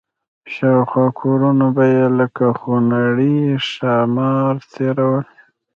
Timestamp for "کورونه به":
1.19-1.85